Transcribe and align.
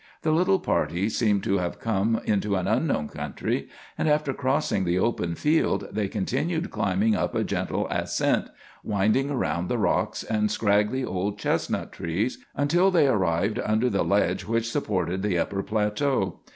The 0.23 0.31
little 0.31 0.57
party 0.57 1.09
seemed 1.09 1.43
to 1.43 1.59
have 1.59 1.79
come 1.79 2.19
into 2.25 2.55
an 2.55 2.67
unknown 2.67 3.07
country, 3.07 3.69
and 3.99 4.09
after 4.09 4.33
crossing 4.33 4.83
the 4.83 4.97
open 4.97 5.35
field 5.35 5.89
they 5.91 6.07
continued 6.07 6.71
climbing 6.71 7.13
up 7.15 7.35
a 7.35 7.43
gentle 7.43 7.87
ascent, 7.89 8.49
winding 8.83 9.29
around 9.29 9.69
rocks 9.69 10.23
and 10.23 10.49
scraggly 10.49 11.05
old 11.05 11.37
chestnut 11.37 11.91
trees, 11.91 12.43
until 12.55 12.89
they 12.89 13.05
arrived 13.05 13.59
under 13.63 13.91
the 13.91 14.01
ledge 14.03 14.43
which 14.45 14.71
supported 14.71 15.21
the 15.21 15.37
upper 15.37 15.61
plateau. 15.61 16.39